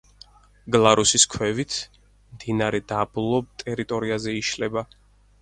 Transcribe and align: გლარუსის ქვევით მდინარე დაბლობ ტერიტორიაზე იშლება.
გლარუსის 0.75 1.25
ქვევით 1.33 1.75
მდინარე 2.07 2.81
დაბლობ 2.93 3.53
ტერიტორიაზე 3.67 4.35
იშლება. 4.41 4.87